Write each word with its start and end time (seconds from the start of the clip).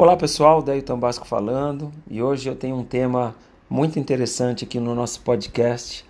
Olá 0.00 0.16
pessoal, 0.16 0.62
Dailton 0.62 0.96
Basco 0.96 1.26
falando 1.26 1.90
e 2.08 2.22
hoje 2.22 2.48
eu 2.48 2.54
tenho 2.54 2.76
um 2.76 2.84
tema 2.84 3.34
muito 3.68 3.98
interessante 3.98 4.64
aqui 4.64 4.78
no 4.78 4.94
nosso 4.94 5.20
podcast. 5.22 6.04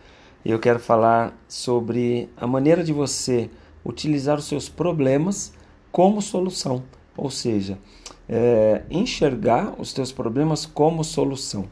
Eu 0.44 0.58
quero 0.58 0.78
falar 0.78 1.34
sobre 1.48 2.28
a 2.36 2.46
maneira 2.46 2.84
de 2.84 2.92
você 2.92 3.48
utilizar 3.82 4.36
os 4.36 4.44
seus 4.44 4.68
problemas 4.68 5.54
como 5.90 6.20
solução, 6.20 6.82
ou 7.16 7.30
seja, 7.30 7.78
é, 8.28 8.82
enxergar 8.90 9.72
os 9.78 9.92
seus 9.92 10.12
problemas 10.12 10.66
como 10.66 11.02
solução. 11.02 11.64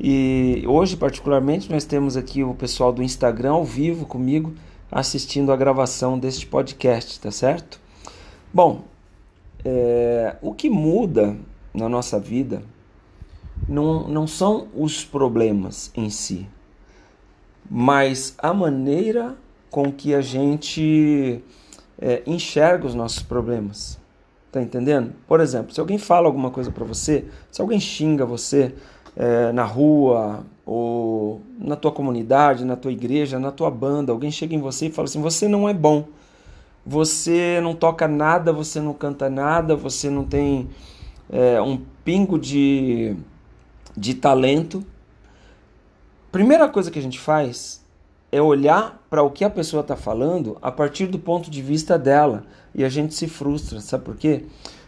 E 0.00 0.64
hoje, 0.66 0.96
particularmente, 0.96 1.70
nós 1.70 1.84
temos 1.84 2.16
aqui 2.16 2.42
o 2.42 2.52
pessoal 2.52 2.92
do 2.92 3.00
Instagram 3.00 3.52
ao 3.52 3.64
vivo 3.64 4.06
comigo 4.06 4.52
assistindo 4.90 5.52
a 5.52 5.56
gravação 5.56 6.18
deste 6.18 6.48
podcast, 6.48 7.20
tá 7.20 7.30
certo? 7.30 7.78
Bom, 8.52 8.82
é, 9.64 10.36
o 10.42 10.52
que 10.52 10.68
muda 10.68 11.36
na 11.72 11.88
nossa 11.88 12.20
vida 12.20 12.62
não, 13.68 14.06
não 14.08 14.26
são 14.26 14.68
os 14.76 15.04
problemas 15.04 15.90
em 15.94 16.10
si, 16.10 16.46
mas 17.68 18.34
a 18.38 18.52
maneira 18.52 19.36
com 19.70 19.90
que 19.90 20.14
a 20.14 20.20
gente 20.20 21.42
é, 21.98 22.22
enxerga 22.26 22.86
os 22.86 22.94
nossos 22.94 23.22
problemas. 23.22 23.98
Tá 24.52 24.62
entendendo? 24.62 25.12
Por 25.26 25.40
exemplo, 25.40 25.74
se 25.74 25.80
alguém 25.80 25.98
fala 25.98 26.26
alguma 26.26 26.48
coisa 26.48 26.70
para 26.70 26.84
você, 26.84 27.24
se 27.50 27.60
alguém 27.60 27.80
xinga 27.80 28.24
você 28.24 28.72
é, 29.16 29.50
na 29.50 29.64
rua 29.64 30.46
ou 30.64 31.42
na 31.58 31.74
tua 31.74 31.90
comunidade, 31.90 32.64
na 32.64 32.76
tua 32.76 32.92
igreja, 32.92 33.38
na 33.40 33.50
tua 33.50 33.68
banda, 33.68 34.12
alguém 34.12 34.30
chega 34.30 34.54
em 34.54 34.60
você 34.60 34.86
e 34.86 34.92
fala 34.92 35.06
assim: 35.06 35.20
você 35.20 35.48
não 35.48 35.68
é 35.68 35.74
bom 35.74 36.06
você 36.86 37.60
não 37.62 37.74
toca 37.74 38.06
nada, 38.06 38.52
você 38.52 38.80
não 38.80 38.92
canta 38.92 39.30
nada, 39.30 39.74
você 39.74 40.10
não 40.10 40.24
tem 40.24 40.68
é, 41.30 41.60
um 41.60 41.80
pingo 42.04 42.38
de, 42.38 43.16
de 43.96 44.14
talento. 44.14 44.84
Primeira 46.30 46.68
coisa 46.68 46.90
que 46.90 46.98
a 46.98 47.02
gente 47.02 47.18
faz 47.18 47.82
é 48.30 48.42
olhar 48.42 49.02
para 49.08 49.22
o 49.22 49.30
que 49.30 49.44
a 49.44 49.50
pessoa 49.50 49.80
está 49.80 49.96
falando 49.96 50.58
a 50.60 50.70
partir 50.70 51.06
do 51.06 51.18
ponto 51.18 51.50
de 51.50 51.62
vista 51.62 51.96
dela 51.96 52.44
e 52.74 52.84
a 52.84 52.88
gente 52.88 53.14
se 53.14 53.28
frustra, 53.28 53.80
sabe 53.80 54.04
por 54.04 54.16
quê? 54.16 54.44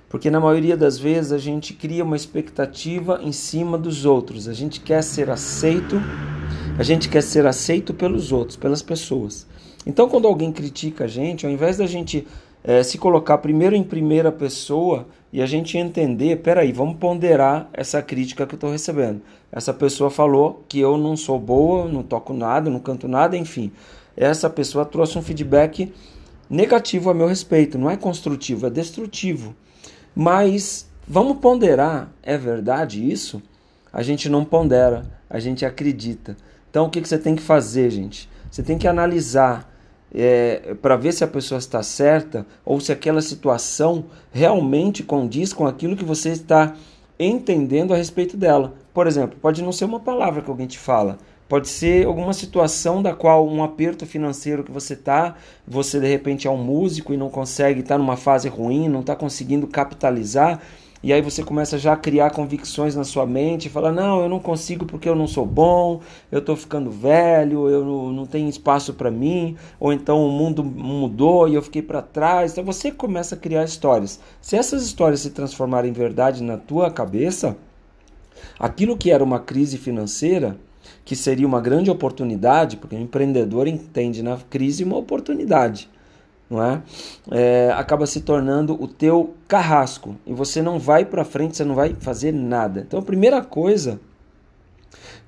Porque 0.08 0.30
na 0.30 0.40
maioria 0.40 0.76
das 0.76 0.98
vezes 0.98 1.32
a 1.32 1.38
gente 1.38 1.72
cria 1.72 2.04
uma 2.04 2.16
expectativa 2.16 3.20
em 3.22 3.32
cima 3.32 3.78
dos 3.78 4.04
outros, 4.04 4.48
a 4.48 4.52
gente 4.52 4.80
quer 4.80 5.02
ser 5.02 5.30
aceito, 5.30 5.96
a 6.78 6.82
gente 6.82 7.08
quer 7.08 7.22
ser 7.22 7.46
aceito 7.46 7.94
pelos 7.94 8.32
outros, 8.32 8.56
pelas 8.56 8.82
pessoas. 8.82 9.46
Então, 9.86 10.08
quando 10.08 10.26
alguém 10.26 10.50
critica 10.50 11.04
a 11.04 11.06
gente, 11.06 11.46
ao 11.46 11.52
invés 11.52 11.76
da 11.76 11.86
gente 11.86 12.26
é, 12.64 12.82
se 12.82 12.98
colocar 12.98 13.38
primeiro 13.38 13.76
em 13.76 13.84
primeira 13.84 14.32
pessoa 14.32 15.06
e 15.32 15.40
a 15.40 15.46
gente 15.46 15.78
entender, 15.78 16.42
peraí, 16.42 16.72
vamos 16.72 16.96
ponderar 16.96 17.70
essa 17.72 18.02
crítica 18.02 18.44
que 18.44 18.54
eu 18.54 18.56
estou 18.56 18.72
recebendo. 18.72 19.22
Essa 19.52 19.72
pessoa 19.72 20.10
falou 20.10 20.64
que 20.68 20.80
eu 20.80 20.98
não 20.98 21.16
sou 21.16 21.38
boa, 21.38 21.86
não 21.86 22.02
toco 22.02 22.34
nada, 22.34 22.68
não 22.68 22.80
canto 22.80 23.06
nada, 23.06 23.36
enfim. 23.36 23.70
Essa 24.16 24.50
pessoa 24.50 24.84
trouxe 24.84 25.16
um 25.16 25.22
feedback 25.22 25.92
negativo 26.50 27.08
a 27.08 27.14
meu 27.14 27.28
respeito, 27.28 27.78
não 27.78 27.88
é 27.88 27.96
construtivo, 27.96 28.66
é 28.66 28.70
destrutivo. 28.70 29.54
Mas 30.12 30.90
vamos 31.06 31.38
ponderar, 31.38 32.10
é 32.20 32.36
verdade 32.36 33.08
isso? 33.08 33.40
A 33.92 34.02
gente 34.02 34.28
não 34.28 34.44
pondera, 34.44 35.04
a 35.30 35.38
gente 35.38 35.64
acredita. 35.64 36.36
Então 36.68 36.86
o 36.86 36.90
que, 36.90 37.00
que 37.00 37.08
você 37.08 37.18
tem 37.18 37.36
que 37.36 37.42
fazer, 37.42 37.90
gente? 37.90 38.28
Você 38.50 38.62
tem 38.62 38.76
que 38.76 38.88
analisar 38.88 39.75
é, 40.14 40.74
para 40.80 40.96
ver 40.96 41.12
se 41.12 41.24
a 41.24 41.28
pessoa 41.28 41.58
está 41.58 41.82
certa 41.82 42.46
ou 42.64 42.80
se 42.80 42.92
aquela 42.92 43.20
situação 43.20 44.06
realmente 44.32 45.02
condiz 45.02 45.52
com 45.52 45.66
aquilo 45.66 45.96
que 45.96 46.04
você 46.04 46.30
está 46.30 46.74
entendendo 47.18 47.92
a 47.92 47.96
respeito 47.96 48.36
dela. 48.36 48.74
Por 48.92 49.06
exemplo, 49.06 49.38
pode 49.40 49.62
não 49.62 49.72
ser 49.72 49.84
uma 49.84 50.00
palavra 50.00 50.42
que 50.42 50.50
alguém 50.50 50.66
te 50.66 50.78
fala, 50.78 51.18
pode 51.48 51.68
ser 51.68 52.06
alguma 52.06 52.32
situação 52.32 53.02
da 53.02 53.14
qual 53.14 53.46
um 53.46 53.62
aperto 53.62 54.06
financeiro 54.06 54.64
que 54.64 54.72
você 54.72 54.94
está, 54.94 55.36
você 55.66 56.00
de 56.00 56.06
repente 56.06 56.46
é 56.46 56.50
um 56.50 56.62
músico 56.62 57.12
e 57.12 57.16
não 57.16 57.30
consegue, 57.30 57.80
está 57.80 57.96
numa 57.96 58.16
fase 58.16 58.48
ruim, 58.48 58.88
não 58.88 59.00
está 59.00 59.14
conseguindo 59.14 59.66
capitalizar 59.66 60.60
e 61.02 61.12
aí 61.12 61.20
você 61.20 61.42
começa 61.42 61.78
já 61.78 61.92
a 61.92 61.96
criar 61.96 62.30
convicções 62.30 62.96
na 62.96 63.04
sua 63.04 63.26
mente, 63.26 63.68
fala: 63.68 63.92
"Não, 63.92 64.20
eu 64.20 64.28
não 64.28 64.38
consigo 64.38 64.86
porque 64.86 65.08
eu 65.08 65.14
não 65.14 65.26
sou 65.26 65.44
bom, 65.44 66.00
eu 66.32 66.38
estou 66.38 66.56
ficando 66.56 66.90
velho, 66.90 67.68
eu 67.68 67.84
não, 67.84 68.12
não 68.12 68.26
tenho 68.26 68.48
espaço 68.48 68.94
para 68.94 69.10
mim", 69.10 69.56
ou 69.78 69.92
então 69.92 70.26
o 70.26 70.30
mundo 70.30 70.64
mudou 70.64 71.48
e 71.48 71.54
eu 71.54 71.62
fiquei 71.62 71.82
para 71.82 72.02
trás. 72.02 72.52
Então 72.52 72.64
você 72.64 72.90
começa 72.90 73.34
a 73.34 73.38
criar 73.38 73.64
histórias. 73.64 74.20
Se 74.40 74.56
essas 74.56 74.84
histórias 74.84 75.20
se 75.20 75.30
transformarem 75.30 75.90
em 75.90 75.94
verdade 75.94 76.42
na 76.42 76.56
tua 76.56 76.90
cabeça, 76.90 77.56
aquilo 78.58 78.96
que 78.96 79.10
era 79.10 79.22
uma 79.22 79.40
crise 79.40 79.78
financeira, 79.78 80.56
que 81.04 81.16
seria 81.16 81.46
uma 81.46 81.60
grande 81.60 81.90
oportunidade, 81.90 82.76
porque 82.76 82.96
o 82.96 83.00
empreendedor 83.00 83.66
entende 83.66 84.22
na 84.22 84.36
crise 84.36 84.84
uma 84.84 84.96
oportunidade 84.96 85.88
não 86.48 86.62
é? 86.62 86.82
é? 87.30 87.72
acaba 87.74 88.06
se 88.06 88.20
tornando 88.20 88.80
o 88.80 88.86
teu 88.86 89.34
carrasco 89.48 90.16
e 90.26 90.32
você 90.32 90.62
não 90.62 90.78
vai 90.78 91.04
para 91.04 91.24
frente, 91.24 91.56
você 91.56 91.64
não 91.64 91.74
vai 91.74 91.94
fazer 91.98 92.32
nada. 92.32 92.84
Então 92.86 92.98
a 92.98 93.02
primeira 93.02 93.42
coisa, 93.42 94.00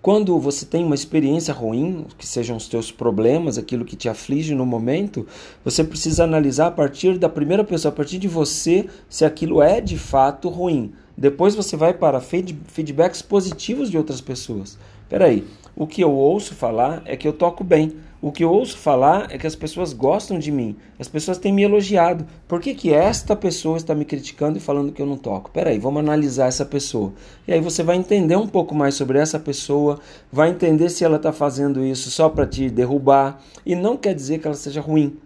quando 0.01 0.39
você 0.39 0.65
tem 0.65 0.85
uma 0.85 0.95
experiência 0.95 1.53
ruim, 1.53 2.07
que 2.17 2.27
sejam 2.27 2.57
os 2.57 2.69
teus 2.69 2.93
problemas, 2.93 3.59
aquilo 3.59 3.85
que 3.85 3.97
te 3.97 4.09
aflige 4.09 4.55
no 4.55 4.65
momento, 4.65 5.27
você 5.65 5.83
precisa 5.83 6.25
analisar 6.25 6.69
a 6.69 6.71
partir 6.71 7.19
da 7.19 7.29
primeira 7.29 7.65
pessoa, 7.65 7.93
a 7.93 7.97
partir 7.97 8.19
de 8.19 8.29
você, 8.29 8.89
se 9.09 9.25
aquilo 9.25 9.61
é 9.61 9.81
de 9.81 9.99
fato 9.99 10.49
ruim. 10.49 10.93
Depois 11.19 11.57
você 11.57 11.77
vai 11.77 11.93
para 11.93 12.21
feedbacks 12.21 13.21
positivos 13.23 13.91
de 13.91 13.99
outras 13.99 14.21
pessoas. 14.21 14.79
Peraí, 15.09 15.45
o 15.75 15.85
que 15.85 16.01
eu 16.01 16.13
ouço 16.13 16.55
falar 16.55 17.03
é 17.05 17.17
que 17.17 17.27
eu 17.27 17.33
toco 17.33 17.65
bem. 17.65 17.97
O 18.23 18.31
que 18.31 18.45
eu 18.45 18.53
ouço 18.53 18.79
falar 18.79 19.27
é 19.29 19.37
que 19.37 19.47
as 19.47 19.57
pessoas 19.57 19.93
gostam 19.93 20.39
de 20.39 20.53
mim, 20.53 20.77
as 20.97 21.09
pessoas 21.09 21.37
têm 21.39 21.53
me 21.53 21.65
elogiado. 21.65 22.25
Por 22.47 22.61
que, 22.61 22.73
que 22.73 22.95
esta 22.95 23.35
pessoa 23.35 23.77
está 23.77 23.97
me 23.97 24.05
criticando 24.05 24.59
e 24.59 24.61
falando 24.61 24.93
que 24.93 25.03
eu 25.03 25.07
não 25.07 25.17
toco? 25.17 25.51
Peraí, 25.51 25.79
vamos 25.81 26.01
analisar 26.01 26.47
essa 26.47 26.65
pessoa. 26.65 27.13
E 27.49 27.53
aí 27.53 27.61
você 27.61 27.83
vai 27.83 27.97
entender 27.97 28.37
um 28.37 28.47
pouco 28.47 28.73
mais 28.73 28.95
sobre 28.95 29.19
essa 29.19 29.41
pessoa, 29.41 29.99
vai 30.31 30.51
entender 30.51 30.89
se 30.89 31.05
ela 31.05 31.17
está 31.17 31.33
fazendo 31.33 31.85
isso 31.85 32.13
só 32.13 32.29
para 32.29 32.47
te 32.47 32.71
derrubar, 32.71 33.41
e 33.67 33.75
não 33.75 33.97
quer 33.97 34.15
dizer 34.15 34.39
que 34.39 34.47
ela 34.47 34.57
seja 34.57 34.81
ruim. 34.81 35.17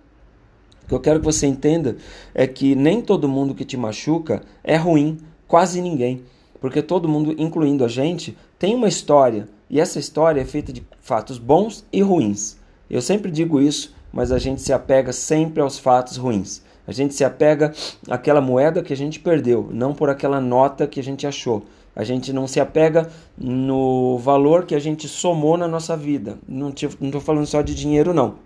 O 0.84 0.88
que 0.88 0.94
eu 0.94 1.00
quero 1.00 1.20
que 1.20 1.26
você 1.26 1.46
entenda 1.46 1.96
é 2.34 2.46
que 2.46 2.74
nem 2.74 3.00
todo 3.02 3.28
mundo 3.28 3.54
que 3.54 3.64
te 3.64 3.76
machuca 3.76 4.42
é 4.64 4.76
ruim, 4.76 5.18
quase 5.52 5.82
ninguém. 5.82 6.22
Porque 6.62 6.80
todo 6.80 7.06
mundo, 7.06 7.34
incluindo 7.36 7.84
a 7.84 7.88
gente, 7.88 8.34
tem 8.58 8.74
uma 8.74 8.88
história, 8.88 9.46
e 9.68 9.78
essa 9.78 9.98
história 9.98 10.40
é 10.40 10.46
feita 10.46 10.72
de 10.72 10.82
fatos 11.02 11.36
bons 11.36 11.84
e 11.92 12.00
ruins. 12.00 12.56
Eu 12.88 13.02
sempre 13.02 13.30
digo 13.30 13.60
isso, 13.60 13.94
mas 14.10 14.32
a 14.32 14.38
gente 14.38 14.62
se 14.62 14.72
apega 14.72 15.12
sempre 15.12 15.60
aos 15.60 15.78
fatos 15.78 16.16
ruins. 16.16 16.62
A 16.86 16.92
gente 16.92 17.12
se 17.12 17.22
apega 17.22 17.70
àquela 18.08 18.40
moeda 18.40 18.82
que 18.82 18.94
a 18.94 18.96
gente 18.96 19.20
perdeu, 19.20 19.68
não 19.70 19.92
por 19.92 20.08
aquela 20.08 20.40
nota 20.40 20.86
que 20.86 20.98
a 20.98 21.04
gente 21.04 21.26
achou. 21.26 21.64
A 21.94 22.02
gente 22.02 22.32
não 22.32 22.46
se 22.46 22.58
apega 22.58 23.10
no 23.36 24.16
valor 24.16 24.64
que 24.64 24.74
a 24.74 24.80
gente 24.80 25.06
somou 25.06 25.58
na 25.58 25.68
nossa 25.68 25.94
vida. 25.98 26.38
Não 26.48 26.70
estou 26.70 27.20
falando 27.20 27.44
só 27.44 27.60
de 27.60 27.74
dinheiro, 27.74 28.14
não. 28.14 28.36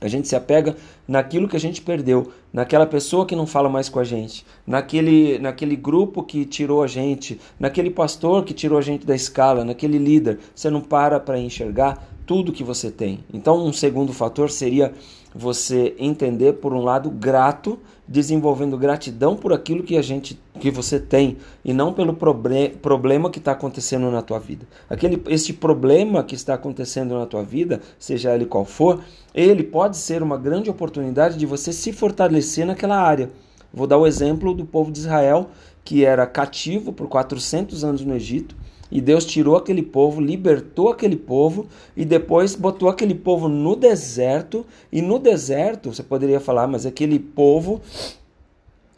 A 0.00 0.08
gente 0.08 0.26
se 0.26 0.34
apega 0.34 0.76
naquilo 1.06 1.46
que 1.46 1.56
a 1.56 1.60
gente 1.60 1.82
perdeu, 1.82 2.32
naquela 2.52 2.86
pessoa 2.86 3.26
que 3.26 3.36
não 3.36 3.46
fala 3.46 3.68
mais 3.68 3.88
com 3.88 3.98
a 3.98 4.04
gente, 4.04 4.46
naquele, 4.66 5.38
naquele 5.38 5.76
grupo 5.76 6.22
que 6.22 6.44
tirou 6.46 6.82
a 6.82 6.86
gente, 6.86 7.38
naquele 7.58 7.90
pastor 7.90 8.44
que 8.44 8.54
tirou 8.54 8.78
a 8.78 8.82
gente 8.82 9.06
da 9.06 9.14
escala, 9.14 9.64
naquele 9.64 9.98
líder. 9.98 10.38
Você 10.54 10.70
não 10.70 10.80
para 10.80 11.20
para 11.20 11.38
enxergar 11.38 12.08
tudo 12.26 12.52
que 12.52 12.64
você 12.64 12.90
tem. 12.90 13.24
Então, 13.34 13.66
um 13.66 13.72
segundo 13.72 14.12
fator 14.12 14.50
seria 14.50 14.92
você 15.34 15.94
entender 15.98 16.54
por 16.54 16.72
um 16.72 16.82
lado 16.82 17.10
grato, 17.10 17.78
desenvolvendo 18.06 18.76
gratidão 18.76 19.36
por 19.36 19.52
aquilo 19.52 19.82
que 19.82 19.96
a 19.96 20.02
gente 20.02 20.38
que 20.58 20.70
você 20.70 20.98
tem 20.98 21.38
e 21.64 21.72
não 21.72 21.92
pelo 21.92 22.12
proble 22.12 22.70
problema 22.82 23.30
que 23.30 23.38
está 23.38 23.52
acontecendo 23.52 24.10
na 24.10 24.20
tua 24.20 24.38
vida. 24.38 24.66
Aquele 24.88 25.22
esse 25.28 25.52
problema 25.52 26.22
que 26.24 26.34
está 26.34 26.54
acontecendo 26.54 27.16
na 27.16 27.26
tua 27.26 27.42
vida, 27.42 27.80
seja 27.98 28.34
ele 28.34 28.46
qual 28.46 28.64
for, 28.64 29.02
ele 29.34 29.62
pode 29.62 29.96
ser 29.96 30.22
uma 30.22 30.36
grande 30.36 30.68
oportunidade 30.68 31.38
de 31.38 31.46
você 31.46 31.72
se 31.72 31.92
fortalecer 31.92 32.66
naquela 32.66 33.00
área. 33.00 33.30
Vou 33.72 33.86
dar 33.86 33.98
o 33.98 34.06
exemplo 34.06 34.52
do 34.52 34.64
povo 34.64 34.90
de 34.90 34.98
Israel 34.98 35.48
que 35.84 36.04
era 36.04 36.26
cativo 36.26 36.92
por 36.92 37.08
400 37.08 37.84
anos 37.84 38.04
no 38.04 38.14
Egito 38.14 38.54
e 38.90 39.00
Deus 39.00 39.24
tirou 39.24 39.56
aquele 39.56 39.82
povo, 39.82 40.20
libertou 40.20 40.88
aquele 40.88 41.16
povo 41.16 41.66
e 41.96 42.04
depois 42.04 42.54
botou 42.54 42.88
aquele 42.88 43.14
povo 43.14 43.48
no 43.48 43.76
deserto. 43.76 44.66
E 44.90 45.00
no 45.00 45.18
deserto, 45.18 45.92
você 45.92 46.02
poderia 46.02 46.40
falar, 46.40 46.66
mas 46.66 46.84
aquele 46.86 47.18
povo 47.18 47.80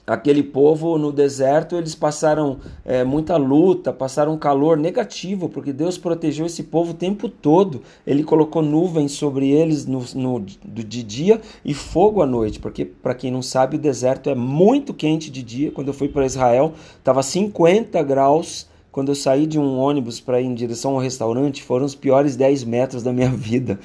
aquele 0.06 0.42
povo 0.42 0.98
no 0.98 1.12
deserto 1.12 1.76
eles 1.76 1.94
passaram 1.94 2.58
é, 2.84 3.04
muita 3.04 3.36
luta, 3.36 3.92
passaram 3.92 4.36
calor 4.36 4.76
negativo, 4.76 5.48
porque 5.48 5.72
Deus 5.72 5.96
protegeu 5.96 6.46
esse 6.46 6.64
povo 6.64 6.90
o 6.90 6.94
tempo 6.94 7.28
todo. 7.28 7.82
Ele 8.06 8.24
colocou 8.24 8.62
nuvens 8.62 9.12
sobre 9.12 9.50
eles 9.50 9.86
no, 9.86 10.04
no 10.14 10.40
de 10.40 11.02
dia 11.02 11.40
e 11.64 11.72
fogo 11.72 12.20
à 12.20 12.26
noite, 12.26 12.58
porque 12.58 12.84
para 12.84 13.14
quem 13.14 13.30
não 13.30 13.42
sabe 13.42 13.76
o 13.76 13.80
deserto 13.80 14.28
é 14.28 14.34
muito 14.34 14.92
quente 14.92 15.30
de 15.30 15.42
dia. 15.42 15.70
Quando 15.70 15.88
eu 15.88 15.94
fui 15.94 16.08
para 16.08 16.26
Israel 16.26 16.72
estava 16.98 17.22
50 17.22 18.02
graus. 18.02 18.70
Quando 18.92 19.08
eu 19.08 19.14
saí 19.14 19.46
de 19.46 19.58
um 19.58 19.78
ônibus 19.78 20.20
para 20.20 20.38
ir 20.38 20.44
em 20.44 20.54
direção 20.54 20.92
ao 20.92 20.98
restaurante, 20.98 21.62
foram 21.62 21.86
os 21.86 21.94
piores 21.94 22.36
10 22.36 22.64
metros 22.64 23.02
da 23.02 23.10
minha 23.10 23.30
vida. 23.32 23.80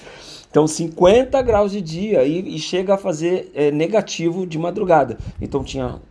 Então, 0.51 0.67
50 0.67 1.41
graus 1.41 1.71
de 1.71 1.79
dia 1.79 2.25
e, 2.25 2.55
e 2.55 2.59
chega 2.59 2.95
a 2.95 2.97
fazer 2.97 3.49
é, 3.55 3.71
negativo 3.71 4.45
de 4.45 4.59
madrugada. 4.59 5.17
Então, 5.41 5.63
tinha 5.63 6.01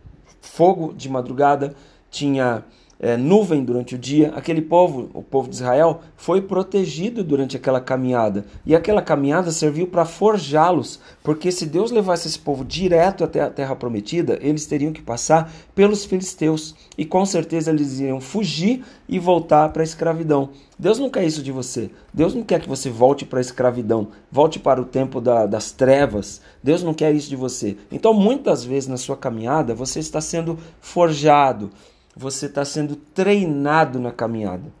fogo 0.41 0.93
de 0.97 1.09
madrugada, 1.09 1.75
tinha 2.09 2.63
é, 2.99 3.15
nuvem 3.15 3.63
durante 3.63 3.95
o 3.95 3.97
dia. 3.97 4.31
Aquele 4.35 4.61
povo, 4.61 5.09
o 5.13 5.21
povo 5.21 5.49
de 5.49 5.55
Israel, 5.55 6.01
foi 6.15 6.41
protegido 6.41 7.23
durante 7.23 7.55
aquela 7.55 7.79
caminhada. 7.79 8.45
E 8.65 8.75
aquela 8.75 9.01
caminhada 9.01 9.51
serviu 9.51 9.87
para 9.87 10.05
forjá-los, 10.05 10.99
porque 11.23 11.51
se 11.51 11.65
Deus 11.65 11.91
levasse 11.91 12.27
esse 12.27 12.39
povo 12.39 12.65
direto 12.65 13.23
até 13.23 13.41
a 13.41 13.49
terra 13.49 13.75
prometida, 13.75 14.37
eles 14.41 14.65
teriam 14.65 14.91
que 14.91 15.01
passar 15.01 15.51
pelos 15.75 16.05
filisteus. 16.05 16.75
E 16.97 17.05
com 17.05 17.25
certeza 17.25 17.71
eles 17.71 17.99
iriam 17.99 18.19
fugir 18.19 18.83
e 19.07 19.19
voltar 19.19 19.69
para 19.69 19.81
a 19.81 19.85
escravidão. 19.85 20.49
Deus 20.77 20.99
não 20.99 21.09
quer 21.09 21.23
isso 21.25 21.41
de 21.41 21.51
você. 21.51 21.89
Deus 22.13 22.33
não 22.33 22.43
quer 22.43 22.59
que 22.59 22.69
você 22.69 22.89
volte 22.89 23.25
para 23.25 23.39
a 23.39 23.41
escravidão, 23.41 24.09
volte 24.31 24.59
para 24.59 24.81
o 24.81 24.85
tempo 24.85 25.21
da, 25.21 25.45
das 25.45 25.71
trevas. 25.71 26.41
Deus 26.61 26.83
não 26.83 26.93
quer 26.93 27.13
isso 27.13 27.29
de 27.29 27.35
você. 27.35 27.77
Então, 27.91 28.13
muitas 28.13 28.63
vezes 28.63 28.89
na 28.89 28.97
sua 28.97 29.15
caminhada, 29.15 29.73
você 29.73 29.99
está 29.99 30.21
sendo 30.21 30.57
forjado 30.79 31.71
você 32.17 32.47
está 32.47 32.65
sendo 32.65 32.95
treinado 32.95 33.99
na 33.99 34.11
caminhada. 34.11 34.73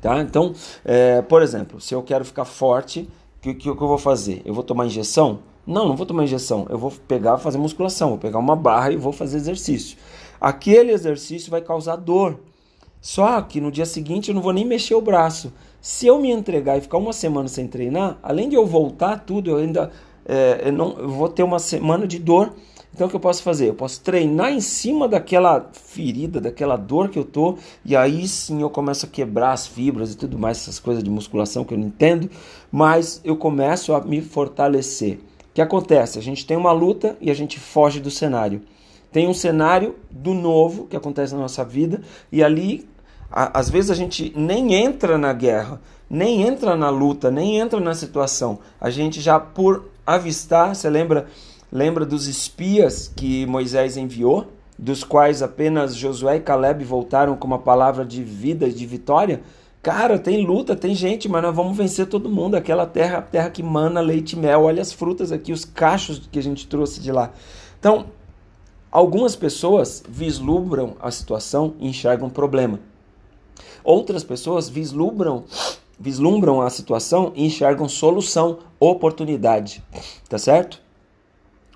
Tá? 0.00 0.20
Então, 0.20 0.54
é, 0.84 1.20
por 1.20 1.42
exemplo, 1.42 1.80
se 1.80 1.94
eu 1.94 2.02
quero 2.02 2.24
ficar 2.24 2.44
forte, 2.44 3.08
o 3.38 3.40
que, 3.42 3.54
que, 3.54 3.68
eu 3.68 3.76
vou 3.76 3.98
fazer? 3.98 4.40
Eu 4.44 4.54
vou 4.54 4.64
tomar 4.64 4.86
injeção? 4.86 5.40
Não, 5.66 5.86
não 5.86 5.94
vou 5.94 6.06
tomar 6.06 6.24
injeção. 6.24 6.66
Eu 6.70 6.78
vou 6.78 6.90
pegar 7.06 7.36
fazer 7.36 7.58
musculação, 7.58 8.10
vou 8.10 8.18
pegar 8.18 8.38
uma 8.38 8.56
barra 8.56 8.90
e 8.90 8.96
vou 8.96 9.12
fazer 9.12 9.36
exercício. 9.36 9.98
Aquele 10.40 10.92
exercício 10.92 11.50
vai 11.50 11.60
causar 11.60 11.96
dor. 11.96 12.40
Só 13.00 13.40
que 13.42 13.60
no 13.60 13.70
dia 13.70 13.86
seguinte 13.86 14.30
eu 14.30 14.34
não 14.34 14.42
vou 14.42 14.52
nem 14.52 14.64
mexer 14.64 14.94
o 14.94 15.00
braço. 15.00 15.52
Se 15.80 16.06
eu 16.06 16.18
me 16.18 16.30
entregar 16.30 16.78
e 16.78 16.80
ficar 16.80 16.98
uma 16.98 17.12
semana 17.12 17.48
sem 17.48 17.66
treinar, 17.66 18.18
além 18.22 18.48
de 18.48 18.56
eu 18.56 18.66
voltar 18.66 19.24
tudo, 19.24 19.50
eu 19.50 19.56
ainda 19.58 19.90
é, 20.24 20.62
eu 20.68 20.72
não, 20.72 20.98
eu 20.98 21.08
vou 21.08 21.28
ter 21.28 21.42
uma 21.42 21.58
semana 21.58 22.06
de 22.06 22.18
dor 22.18 22.52
então 22.98 23.06
o 23.06 23.10
que 23.10 23.14
eu 23.14 23.20
posso 23.20 23.44
fazer? 23.44 23.68
Eu 23.68 23.74
posso 23.74 24.00
treinar 24.00 24.52
em 24.52 24.60
cima 24.60 25.06
daquela 25.06 25.70
ferida, 25.72 26.40
daquela 26.40 26.74
dor 26.74 27.08
que 27.08 27.16
eu 27.16 27.24
tô, 27.24 27.56
e 27.84 27.94
aí 27.94 28.26
sim 28.26 28.60
eu 28.60 28.68
começo 28.68 29.06
a 29.06 29.08
quebrar 29.08 29.52
as 29.52 29.68
fibras 29.68 30.12
e 30.12 30.16
tudo 30.16 30.36
mais, 30.36 30.56
essas 30.56 30.80
coisas 30.80 31.04
de 31.04 31.08
musculação 31.08 31.62
que 31.62 31.72
eu 31.72 31.78
não 31.78 31.86
entendo, 31.86 32.28
mas 32.72 33.20
eu 33.22 33.36
começo 33.36 33.94
a 33.94 34.00
me 34.00 34.20
fortalecer. 34.20 35.20
O 35.48 35.54
que 35.54 35.62
acontece? 35.62 36.18
A 36.18 36.22
gente 36.22 36.44
tem 36.44 36.56
uma 36.56 36.72
luta 36.72 37.16
e 37.20 37.30
a 37.30 37.34
gente 37.34 37.60
foge 37.60 38.00
do 38.00 38.10
cenário. 38.10 38.62
Tem 39.12 39.28
um 39.28 39.34
cenário 39.34 39.94
do 40.10 40.34
novo 40.34 40.88
que 40.88 40.96
acontece 40.96 41.32
na 41.34 41.40
nossa 41.40 41.64
vida, 41.64 42.02
e 42.32 42.42
ali 42.42 42.84
a, 43.30 43.60
às 43.60 43.70
vezes 43.70 43.92
a 43.92 43.94
gente 43.94 44.32
nem 44.34 44.74
entra 44.74 45.16
na 45.16 45.32
guerra, 45.32 45.80
nem 46.10 46.42
entra 46.42 46.74
na 46.74 46.90
luta, 46.90 47.30
nem 47.30 47.60
entra 47.60 47.78
na 47.78 47.94
situação. 47.94 48.58
A 48.80 48.90
gente 48.90 49.20
já 49.20 49.38
por 49.38 49.84
avistar, 50.04 50.74
você 50.74 50.90
lembra 50.90 51.28
Lembra 51.70 52.06
dos 52.06 52.26
espias 52.26 53.12
que 53.14 53.44
Moisés 53.46 53.96
enviou, 53.96 54.46
dos 54.78 55.04
quais 55.04 55.42
apenas 55.42 55.94
Josué 55.94 56.36
e 56.36 56.40
Caleb 56.40 56.84
voltaram 56.84 57.36
com 57.36 57.46
uma 57.46 57.58
palavra 57.58 58.04
de 58.04 58.22
vida 58.22 58.70
de 58.70 58.86
vitória? 58.86 59.42
Cara, 59.82 60.18
tem 60.18 60.44
luta, 60.46 60.74
tem 60.74 60.94
gente, 60.94 61.28
mas 61.28 61.42
nós 61.42 61.54
vamos 61.54 61.76
vencer 61.76 62.06
todo 62.06 62.30
mundo. 62.30 62.56
Aquela 62.56 62.86
terra, 62.86 63.20
terra 63.20 63.50
que 63.50 63.62
mana 63.62 64.00
leite 64.00 64.32
e 64.32 64.36
mel. 64.36 64.62
Olha 64.62 64.82
as 64.82 64.92
frutas 64.92 65.30
aqui, 65.30 65.52
os 65.52 65.64
cachos 65.64 66.28
que 66.30 66.38
a 66.38 66.42
gente 66.42 66.66
trouxe 66.66 67.00
de 67.00 67.12
lá. 67.12 67.32
Então, 67.78 68.06
algumas 68.90 69.36
pessoas 69.36 70.02
vislumbram 70.08 70.96
a 71.00 71.10
situação 71.10 71.74
e 71.78 71.88
enxergam 71.88 72.30
problema. 72.30 72.80
Outras 73.84 74.24
pessoas 74.24 74.68
vislumbram 74.68 75.44
vislumbram 76.00 76.60
a 76.60 76.70
situação 76.70 77.32
e 77.34 77.44
enxergam 77.44 77.88
solução, 77.88 78.58
oportunidade. 78.78 79.82
Tá 80.28 80.38
certo? 80.38 80.80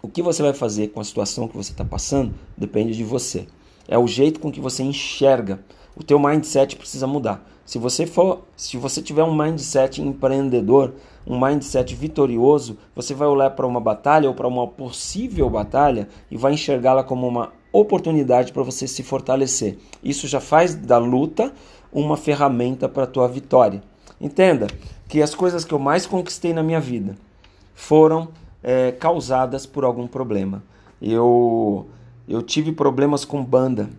O 0.05 0.09
que 0.09 0.21
você 0.21 0.43
vai 0.43 0.53
fazer 0.53 0.89
com 0.89 0.99
a 0.99 1.05
situação 1.05 1.47
que 1.47 1.57
você 1.57 1.71
está 1.71 1.85
passando 1.85 2.35
depende 2.59 2.93
de 2.93 3.05
você. 3.05 3.47
É 3.87 3.97
o 3.97 4.09
jeito 4.09 4.41
com 4.41 4.51
que 4.51 4.61
você 4.61 4.83
enxerga. 4.83 5.61
O 5.95 6.03
teu 6.03 6.19
mindset 6.19 6.75
precisa 6.75 7.07
mudar. 7.07 7.49
Se 7.65 7.79
você 7.79 8.05
for, 8.05 8.43
se 8.57 8.77
você 8.77 9.01
tiver 9.01 9.23
um 9.23 9.33
mindset 9.33 10.03
empreendedor, 10.03 10.95
um 11.25 11.39
mindset 11.39 11.95
vitorioso, 11.95 12.77
você 12.97 13.15
vai 13.15 13.29
olhar 13.29 13.51
para 13.51 13.65
uma 13.65 13.81
batalha 13.81 14.29
ou 14.29 14.35
para 14.35 14.49
uma 14.49 14.67
possível 14.67 15.49
batalha 15.49 16.09
e 16.29 16.37
vai 16.37 16.55
enxergá-la 16.55 17.05
como 17.05 17.29
uma 17.29 17.53
oportunidade 17.73 18.53
para 18.53 18.65
você 18.65 18.89
se 18.89 19.05
fortalecer. 19.05 19.79
Isso 20.03 20.27
já 20.27 20.41
faz 20.41 20.75
da 20.75 20.99
luta 20.99 21.53
uma 21.93 22.17
ferramenta 22.17 22.89
para 22.89 23.05
a 23.05 23.07
tua 23.07 23.29
vitória. 23.29 23.81
Entenda 24.21 24.67
que 25.09 25.23
as 25.23 25.33
coisas 25.33 25.65
que 25.65 25.73
eu 25.73 25.79
mais 25.79 26.07
conquistei 26.07 26.53
na 26.53 26.63
minha 26.63 26.81
vida 26.81 27.17
foram 27.73 28.29
é, 28.63 28.93
causadas 28.93 29.67
por 29.67 29.85
algum 29.85 30.07
problema. 30.07 30.63
Eu, 31.01 31.89
eu 32.29 32.43
tive 32.43 32.73
problemas 32.73 33.25
com 33.25 33.45
banda, 33.45 33.91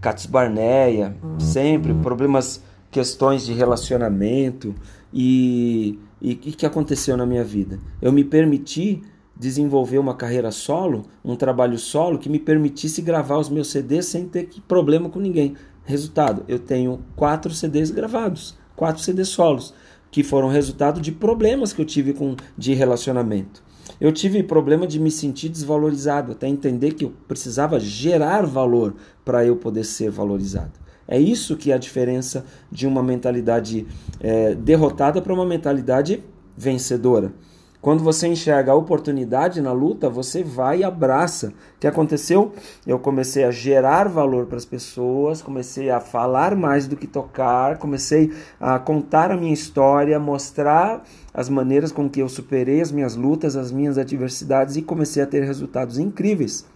Cats 0.00 0.26
Barneia, 0.26 1.16
sempre, 1.38 1.92
problemas, 1.94 2.62
questões 2.90 3.44
de 3.44 3.52
relacionamento 3.52 4.74
e 5.12 5.98
o 6.22 6.36
que 6.36 6.66
aconteceu 6.66 7.16
na 7.16 7.26
minha 7.26 7.44
vida? 7.44 7.78
Eu 8.00 8.12
me 8.12 8.24
permiti 8.24 9.02
desenvolver 9.36 9.98
uma 9.98 10.14
carreira 10.14 10.50
solo, 10.50 11.04
um 11.24 11.36
trabalho 11.36 11.78
solo 11.78 12.18
que 12.18 12.28
me 12.28 12.38
permitisse 12.38 13.00
gravar 13.00 13.38
os 13.38 13.48
meus 13.48 13.70
CDs 13.70 14.06
sem 14.06 14.26
ter 14.26 14.48
problema 14.66 15.08
com 15.08 15.20
ninguém. 15.20 15.54
Resultado, 15.84 16.44
eu 16.48 16.58
tenho 16.58 17.00
quatro 17.14 17.52
CDs 17.52 17.90
gravados, 17.90 18.56
quatro 18.74 19.02
CDs 19.02 19.28
solos, 19.28 19.72
que 20.10 20.24
foram 20.24 20.48
resultado 20.48 21.00
de 21.00 21.12
problemas 21.12 21.72
que 21.72 21.80
eu 21.80 21.86
tive 21.86 22.12
com 22.12 22.34
de 22.56 22.74
relacionamento. 22.74 23.62
Eu 24.00 24.12
tive 24.12 24.42
problema 24.42 24.86
de 24.86 25.00
me 25.00 25.10
sentir 25.10 25.48
desvalorizado, 25.48 26.32
até 26.32 26.46
entender 26.46 26.92
que 26.92 27.04
eu 27.04 27.12
precisava 27.26 27.80
gerar 27.80 28.46
valor 28.46 28.94
para 29.24 29.44
eu 29.44 29.56
poder 29.56 29.84
ser 29.84 30.10
valorizado. 30.10 30.72
É 31.06 31.18
isso 31.18 31.56
que 31.56 31.72
é 31.72 31.74
a 31.74 31.78
diferença 31.78 32.44
de 32.70 32.86
uma 32.86 33.02
mentalidade 33.02 33.86
é, 34.20 34.54
derrotada 34.54 35.22
para 35.22 35.32
uma 35.32 35.46
mentalidade 35.46 36.22
vencedora. 36.56 37.32
Quando 37.80 38.02
você 38.02 38.26
enxerga 38.26 38.72
a 38.72 38.74
oportunidade 38.74 39.60
na 39.60 39.70
luta, 39.70 40.10
você 40.10 40.42
vai 40.42 40.80
e 40.80 40.84
abraça. 40.84 41.48
O 41.76 41.78
que 41.78 41.86
aconteceu? 41.86 42.52
Eu 42.84 42.98
comecei 42.98 43.44
a 43.44 43.52
gerar 43.52 44.08
valor 44.08 44.46
para 44.46 44.56
as 44.56 44.64
pessoas, 44.64 45.40
comecei 45.40 45.88
a 45.88 46.00
falar 46.00 46.56
mais 46.56 46.88
do 46.88 46.96
que 46.96 47.06
tocar, 47.06 47.78
comecei 47.78 48.32
a 48.58 48.80
contar 48.80 49.30
a 49.30 49.36
minha 49.36 49.54
história, 49.54 50.18
mostrar 50.18 51.04
as 51.32 51.48
maneiras 51.48 51.92
com 51.92 52.10
que 52.10 52.20
eu 52.20 52.28
superei 52.28 52.80
as 52.80 52.90
minhas 52.90 53.14
lutas, 53.14 53.54
as 53.54 53.70
minhas 53.70 53.96
adversidades 53.96 54.74
e 54.74 54.82
comecei 54.82 55.22
a 55.22 55.26
ter 55.26 55.44
resultados 55.44 55.98
incríveis. 55.98 56.66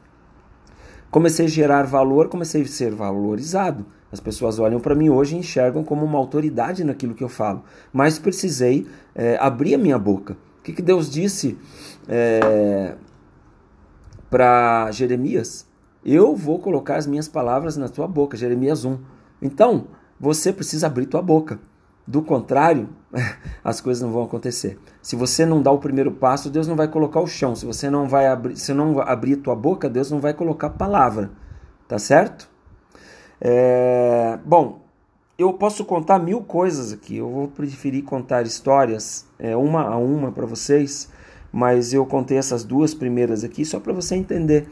Comecei 1.11 1.47
a 1.47 1.49
gerar 1.49 1.83
valor, 1.83 2.29
comecei 2.29 2.63
a 2.63 2.67
ser 2.67 2.95
valorizado. 2.95 3.85
As 4.13 4.21
pessoas 4.21 4.61
olham 4.61 4.79
para 4.79 4.95
mim 4.95 5.09
hoje 5.09 5.35
e 5.35 5.39
enxergam 5.39 5.83
como 5.83 6.07
uma 6.07 6.19
autoridade 6.19 6.85
naquilo 6.85 7.13
que 7.13 7.25
eu 7.25 7.29
falo. 7.29 7.65
Mas 7.93 8.21
precisei 8.21 8.87
é, 9.17 9.37
abrir 9.41 9.75
a 9.75 9.79
minha 9.79 9.99
boca. 9.99 10.37
O 10.63 10.65
que, 10.65 10.73
que 10.73 10.83
Deus 10.83 11.11
disse 11.11 11.59
é, 12.07 12.95
para 14.31 14.93
Jeremias? 14.93 15.67
Eu 16.05 16.37
vou 16.37 16.61
colocar 16.61 16.95
as 16.95 17.07
minhas 17.07 17.27
palavras 17.27 17.77
na 17.77 17.89
tua 17.89 18.07
boca, 18.07 18.37
Jeremias 18.37 18.85
1. 18.85 18.97
Então, 19.43 19.89
você 20.21 20.53
precisa 20.53 20.87
abrir 20.87 21.07
tua 21.07 21.21
boca. 21.21 21.59
Do 22.07 22.23
contrário, 22.23 22.91
as 23.65 23.81
coisas 23.81 24.01
não 24.05 24.13
vão 24.13 24.23
acontecer. 24.23 24.79
Se 25.03 25.17
você 25.17 25.45
não 25.45 25.61
dá 25.61 25.73
o 25.73 25.81
primeiro 25.81 26.13
passo, 26.13 26.49
Deus 26.49 26.69
não 26.69 26.77
vai 26.77 26.87
colocar 26.87 27.21
o 27.21 27.27
chão. 27.27 27.57
Se 27.57 27.67
você 27.67 27.91
não 27.91 28.07
vai 28.07 28.29
abrir, 28.29 28.57
se 28.57 28.73
não 28.73 29.01
abrir 29.01 29.39
tua 29.39 29.57
boca, 29.57 29.91
Deus 29.91 30.13
não 30.13 30.21
vai 30.21 30.33
colocar 30.33 30.71
palavra. 30.71 31.33
Tá 31.89 31.99
certo? 31.99 32.49
É, 33.41 34.39
bom, 34.45 34.82
eu 35.43 35.53
posso 35.53 35.85
contar 35.85 36.19
mil 36.19 36.41
coisas 36.41 36.93
aqui. 36.93 37.17
Eu 37.17 37.31
vou 37.31 37.49
preferir 37.49 38.03
contar 38.03 38.43
histórias 38.43 39.27
é, 39.39 39.57
uma 39.57 39.83
a 39.83 39.97
uma 39.97 40.33
para 40.33 40.47
vocês, 40.47 41.09
mas 41.53 41.93
eu 41.93 42.07
contei 42.07 42.39
essas 42.39 42.65
duas 42.65 42.95
primeiras 42.95 43.45
aqui 43.45 43.65
só 43.65 43.79
para 43.79 43.93
você 43.93 44.15
entender 44.15 44.69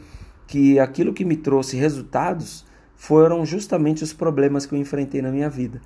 que 0.47 0.79
aquilo 0.79 1.13
que 1.13 1.23
me 1.23 1.35
trouxe 1.35 1.77
resultados 1.77 2.65
foram 2.95 3.45
justamente 3.45 4.03
os 4.03 4.13
problemas 4.13 4.65
que 4.65 4.75
eu 4.75 4.79
enfrentei 4.79 5.21
na 5.21 5.31
minha 5.31 5.49
vida. 5.49 5.81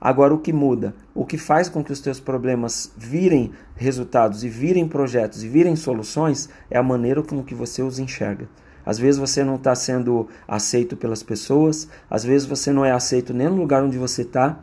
Agora, 0.00 0.34
o 0.34 0.38
que 0.38 0.52
muda, 0.52 0.94
o 1.14 1.24
que 1.24 1.38
faz 1.38 1.68
com 1.68 1.82
que 1.82 1.92
os 1.92 2.00
teus 2.00 2.20
problemas 2.20 2.92
virem 2.96 3.52
resultados 3.74 4.44
e 4.44 4.48
virem 4.48 4.86
projetos 4.86 5.42
e 5.42 5.48
virem 5.48 5.76
soluções 5.76 6.48
é 6.70 6.76
a 6.76 6.82
maneira 6.82 7.22
com 7.22 7.42
que 7.42 7.54
você 7.54 7.82
os 7.82 7.98
enxerga. 7.98 8.48
Às 8.84 8.98
vezes 8.98 9.18
você 9.18 9.42
não 9.42 9.56
está 9.56 9.74
sendo 9.74 10.28
aceito 10.46 10.96
pelas 10.96 11.22
pessoas, 11.22 11.88
às 12.08 12.24
vezes 12.24 12.46
você 12.46 12.72
não 12.72 12.84
é 12.84 12.92
aceito 12.92 13.32
nem 13.32 13.48
no 13.48 13.56
lugar 13.56 13.82
onde 13.82 13.98
você 13.98 14.22
está, 14.22 14.58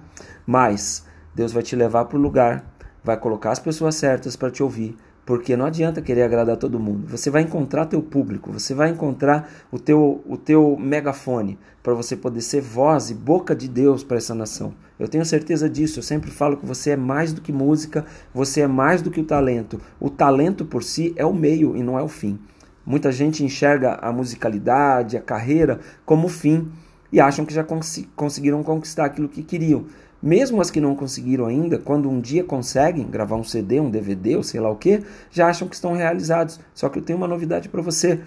mas 0.45 1.05
Deus 1.33 1.51
vai 1.51 1.63
te 1.63 1.75
levar 1.75 2.05
para 2.05 2.17
o 2.17 2.21
lugar, 2.21 2.65
vai 3.03 3.17
colocar 3.17 3.51
as 3.51 3.59
pessoas 3.59 3.95
certas 3.95 4.35
para 4.35 4.51
te 4.51 4.61
ouvir, 4.61 4.95
porque 5.25 5.55
não 5.55 5.65
adianta 5.65 6.01
querer 6.01 6.23
agradar 6.23 6.57
todo 6.57 6.79
mundo. 6.79 7.07
Você 7.07 7.29
vai 7.29 7.41
encontrar 7.41 7.85
teu 7.85 8.01
público, 8.01 8.51
você 8.51 8.73
vai 8.73 8.89
encontrar 8.89 9.49
o 9.71 9.79
teu, 9.79 10.21
o 10.27 10.35
teu 10.35 10.75
megafone 10.79 11.57
para 11.81 11.93
você 11.93 12.15
poder 12.15 12.41
ser 12.41 12.61
voz 12.61 13.09
e 13.09 13.13
boca 13.13 13.55
de 13.55 13.67
Deus 13.67 14.03
para 14.03 14.17
essa 14.17 14.35
nação. 14.35 14.73
Eu 14.99 15.07
tenho 15.07 15.25
certeza 15.25 15.69
disso. 15.69 15.99
Eu 15.99 16.03
sempre 16.03 16.29
falo 16.29 16.57
que 16.57 16.65
você 16.65 16.91
é 16.91 16.95
mais 16.95 17.33
do 17.33 17.41
que 17.41 17.51
música, 17.51 18.05
você 18.33 18.61
é 18.61 18.67
mais 18.67 19.01
do 19.01 19.09
que 19.09 19.19
o 19.19 19.25
talento. 19.25 19.79
O 19.99 20.09
talento 20.09 20.65
por 20.65 20.83
si 20.83 21.13
é 21.15 21.25
o 21.25 21.33
meio 21.33 21.75
e 21.75 21.81
não 21.81 21.97
é 21.97 22.03
o 22.03 22.07
fim. 22.07 22.39
Muita 22.85 23.11
gente 23.11 23.43
enxerga 23.43 23.95
a 24.01 24.11
musicalidade, 24.11 25.17
a 25.17 25.21
carreira 25.21 25.79
como 26.05 26.27
fim 26.27 26.71
e 27.11 27.19
acham 27.19 27.45
que 27.45 27.53
já 27.53 27.63
cons 27.63 28.03
conseguiram 28.15 28.63
conquistar 28.63 29.05
aquilo 29.05 29.29
que 29.29 29.43
queriam. 29.43 29.85
Mesmo 30.21 30.61
as 30.61 30.69
que 30.69 30.79
não 30.79 30.95
conseguiram 30.95 31.47
ainda, 31.47 31.79
quando 31.79 32.09
um 32.09 32.21
dia 32.21 32.43
conseguem 32.43 33.07
gravar 33.07 33.35
um 33.35 33.43
CD, 33.43 33.79
um 33.79 33.89
DVD 33.89 34.35
ou 34.35 34.43
sei 34.43 34.59
lá 34.59 34.69
o 34.69 34.75
que, 34.75 35.03
já 35.31 35.47
acham 35.47 35.67
que 35.67 35.75
estão 35.75 35.93
realizados. 35.93 36.59
Só 36.73 36.89
que 36.89 37.00
eu 37.00 37.03
tenho 37.03 37.17
uma 37.17 37.27
novidade 37.27 37.69
para 37.69 37.81
você. 37.81 38.21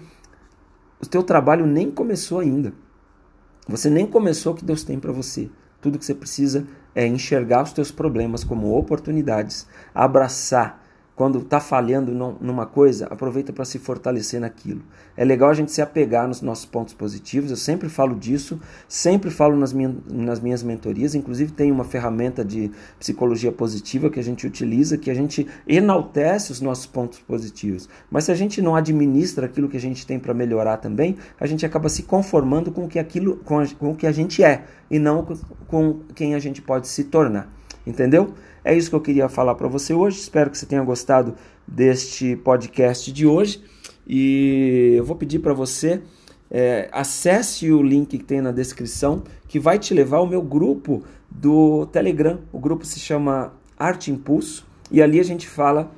O 1.01 1.05
teu 1.05 1.23
trabalho 1.23 1.65
nem 1.65 1.89
começou 1.89 2.39
ainda. 2.39 2.73
Você 3.67 3.89
nem 3.89 4.05
começou 4.05 4.53
o 4.53 4.55
que 4.55 4.65
Deus 4.65 4.83
tem 4.83 4.99
para 4.99 5.11
você. 5.11 5.49
Tudo 5.81 5.97
que 5.97 6.05
você 6.05 6.13
precisa 6.13 6.67
é 6.93 7.07
enxergar 7.07 7.63
os 7.63 7.73
teus 7.73 7.91
problemas 7.91 8.43
como 8.43 8.77
oportunidades, 8.77 9.67
abraçar 9.93 10.84
quando 11.15 11.39
está 11.39 11.61
falhando 11.61 12.11
numa 12.41 12.65
coisa, 12.65 13.07
aproveita 13.07 13.53
para 13.53 13.63
se 13.63 13.79
fortalecer 13.79 14.41
naquilo. 14.41 14.81
É 15.15 15.23
legal 15.23 15.49
a 15.49 15.53
gente 15.53 15.71
se 15.71 15.81
apegar 15.81 16.27
nos 16.27 16.41
nossos 16.41 16.65
pontos 16.65 16.93
positivos, 16.93 17.49
eu 17.49 17.55
sempre 17.55 17.87
falo 17.87 18.15
disso, 18.15 18.59
sempre 18.87 19.31
falo 19.31 19.55
nas, 19.55 19.71
minha, 19.71 19.95
nas 20.09 20.41
minhas 20.41 20.61
mentorias, 20.61 21.15
inclusive 21.15 21.53
tem 21.53 21.71
uma 21.71 21.85
ferramenta 21.85 22.43
de 22.43 22.69
psicologia 22.99 23.49
positiva 23.49 24.09
que 24.09 24.19
a 24.19 24.23
gente 24.23 24.45
utiliza, 24.45 24.97
que 24.97 25.09
a 25.09 25.13
gente 25.13 25.47
enaltece 25.65 26.51
os 26.51 26.59
nossos 26.59 26.85
pontos 26.85 27.19
positivos. 27.19 27.87
Mas 28.11 28.25
se 28.25 28.31
a 28.33 28.35
gente 28.35 28.61
não 28.61 28.75
administra 28.75 29.45
aquilo 29.45 29.69
que 29.69 29.77
a 29.77 29.81
gente 29.81 30.05
tem 30.05 30.19
para 30.19 30.33
melhorar 30.33 30.77
também, 30.77 31.15
a 31.39 31.47
gente 31.47 31.65
acaba 31.65 31.87
se 31.87 32.03
conformando 32.03 32.73
com, 32.73 32.89
que 32.89 32.99
aquilo, 32.99 33.37
com, 33.37 33.59
a, 33.59 33.67
com 33.67 33.91
o 33.91 33.95
que 33.95 34.05
a 34.05 34.11
gente 34.11 34.43
é 34.43 34.65
e 34.91 34.99
não 34.99 35.23
com, 35.23 35.37
com 35.65 35.99
quem 36.13 36.35
a 36.35 36.39
gente 36.39 36.61
pode 36.61 36.89
se 36.89 37.05
tornar. 37.05 37.49
Entendeu? 37.87 38.33
É 38.65 38.75
isso 38.75 38.89
que 38.89 38.95
eu 38.95 39.01
queria 39.01 39.29
falar 39.29 39.53
para 39.53 39.67
você 39.67 39.93
hoje. 39.93 40.19
Espero 40.19 40.49
que 40.49 40.57
você 40.57 40.65
tenha 40.65 40.81
gostado 40.81 41.35
deste 41.67 42.35
podcast 42.37 43.11
de 43.13 43.27
hoje. 43.27 43.63
E 44.07 44.95
eu 44.97 45.05
vou 45.05 45.15
pedir 45.15 45.37
para 45.37 45.53
você 45.53 46.01
é, 46.49 46.89
acesse 46.91 47.71
o 47.71 47.83
link 47.83 48.17
que 48.17 48.23
tem 48.23 48.41
na 48.41 48.51
descrição, 48.51 49.21
que 49.47 49.59
vai 49.59 49.77
te 49.77 49.93
levar 49.93 50.17
ao 50.17 50.25
meu 50.25 50.41
grupo 50.41 51.03
do 51.29 51.85
Telegram. 51.87 52.39
O 52.51 52.59
grupo 52.59 52.85
se 52.85 52.99
chama 52.99 53.53
Arte 53.77 54.09
Impulso 54.09 54.65
e 54.91 54.99
ali 54.99 55.19
a 55.19 55.23
gente 55.23 55.47
fala 55.47 55.91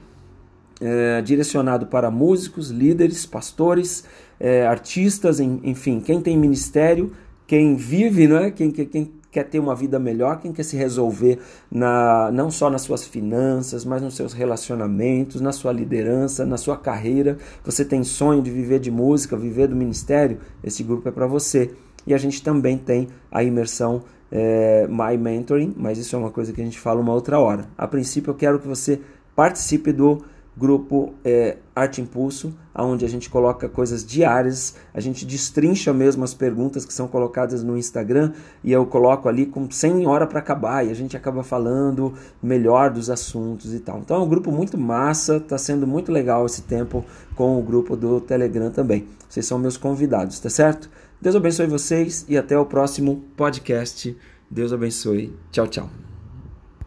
é, 0.82 1.22
direcionado 1.22 1.88
para 1.88 2.12
músicos, 2.12 2.70
líderes, 2.70 3.26
pastores, 3.26 4.04
é, 4.40 4.68
artistas, 4.68 5.40
enfim, 5.40 6.02
quem 6.02 6.20
tem 6.20 6.38
ministério, 6.38 7.14
quem 7.46 7.78
vive, 7.78 8.28
né? 8.28 8.52
quem, 8.52 8.72
quem 8.72 9.12
quer 9.32 9.44
ter 9.44 9.60
uma 9.60 9.76
vida 9.76 10.00
melhor, 10.00 10.40
quem 10.40 10.52
quer 10.52 10.64
se 10.64 10.78
resolver 10.78 11.40
na, 11.72 12.32
não 12.32 12.50
só 12.50 12.70
nas 12.70 12.82
suas 12.82 13.06
finanças, 13.06 13.86
mas 13.86 14.02
nos 14.02 14.16
seus 14.16 14.34
relacionamentos, 14.34 15.42
na 15.42 15.52
sua 15.52 15.72
liderança, 15.72 16.46
na 16.46 16.58
sua 16.58 16.78
carreira. 16.78 17.38
Você 17.64 17.84
tem 17.84 18.04
sonho 18.04 18.42
de 18.42 18.50
viver 18.50 18.80
de 18.80 18.90
música, 18.90 19.36
viver 19.36 19.68
do 19.68 19.76
ministério? 19.76 20.40
Esse 20.64 20.84
grupo 20.84 21.08
é 21.10 21.12
para 21.12 21.28
você. 21.28 21.72
E 22.06 22.14
a 22.14 22.18
gente 22.18 22.42
também 22.42 22.78
tem 22.78 23.10
a 23.30 23.44
imersão 23.44 24.04
é, 24.32 24.88
My 24.88 25.18
Mentoring, 25.18 25.74
mas 25.78 25.98
isso 25.98 26.16
é 26.16 26.20
uma 26.20 26.32
coisa 26.32 26.54
que 26.54 26.62
a 26.62 26.64
gente 26.64 26.80
fala 26.80 27.02
uma 27.02 27.14
outra 27.14 27.40
hora. 27.40 27.66
A 27.78 27.88
princípio, 27.88 28.32
eu 28.32 28.36
quero 28.36 28.60
que 28.60 28.68
você 28.68 29.02
participe 29.36 29.92
do 29.92 30.24
grupo 30.58 31.14
é, 31.24 31.58
Arte 31.76 32.02
Impulso, 32.02 32.54
onde 32.76 33.06
a 33.06 33.08
gente 33.08 33.30
coloca 33.30 33.70
coisas 33.70 34.06
diárias, 34.06 34.76
a 34.94 35.00
gente 35.00 35.26
destrincha 35.26 35.94
mesmo 35.94 36.24
as 36.24 36.34
perguntas 36.34 36.86
que 36.86 36.94
são 36.94 37.08
colocadas 37.08 37.64
no 37.64 37.78
Instagram 37.78 38.34
e 38.64 38.72
eu 38.72 38.86
coloco 38.86 39.30
ali 39.30 39.46
com 39.46 39.70
100 39.70 40.08
horas 40.08 40.28
para 40.28 40.40
acabar 40.40 40.86
e 40.86 40.90
a 40.90 40.94
gente 40.94 41.16
acaba 41.16 41.44
falando 41.44 42.14
melhor 42.42 42.90
dos 42.90 43.10
assuntos 43.10 43.74
e 43.74 43.80
tal. 43.80 44.00
Então 44.00 44.18
é 44.18 44.20
um 44.20 44.28
grupo 44.28 44.52
muito 44.52 44.78
massa, 44.78 45.38
está 45.38 45.58
sendo 45.58 45.86
muito 45.86 46.12
legal 46.12 46.46
esse 46.46 46.64
tempo 46.64 47.06
com 47.36 47.60
o 47.60 47.62
grupo 47.62 47.96
do 47.96 48.20
Telegram 48.20 48.72
também. 48.72 49.08
Vocês 49.30 49.46
são 49.46 49.60
meus 49.60 49.78
convidados, 49.78 50.40
tá 50.40 50.50
certo? 50.50 50.90
Deus 51.22 51.36
abençoe 51.36 51.68
vocês 51.68 52.26
e 52.28 52.38
até 52.38 52.58
o 52.58 52.66
próximo 52.66 53.24
podcast. 53.36 54.16
Deus 54.50 54.72
abençoe. 54.72 55.36
Tchau, 55.52 55.68
tchau. 55.68 56.07